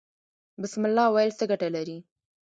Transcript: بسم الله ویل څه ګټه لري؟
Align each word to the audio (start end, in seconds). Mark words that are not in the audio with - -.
بسم 0.61 0.81
الله 0.87 1.05
ویل 1.11 1.31
څه 1.39 1.45
ګټه 1.51 1.67
لري؟ 1.75 1.97